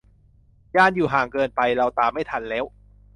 [0.75, 2.65] ยานอยู่ห่างเกินไป เราตามไม่ทันแล้ว